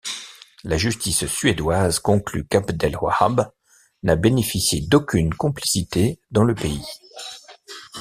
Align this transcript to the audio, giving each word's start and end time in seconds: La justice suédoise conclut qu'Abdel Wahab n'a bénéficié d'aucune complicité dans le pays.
La 0.63 0.77
justice 0.77 1.27
suédoise 1.27 1.99
conclut 1.99 2.47
qu'Abdel 2.47 2.97
Wahab 2.99 3.51
n'a 4.01 4.15
bénéficié 4.15 4.81
d'aucune 4.81 5.31
complicité 5.31 6.19
dans 6.31 6.43
le 6.43 6.55
pays. 6.55 6.81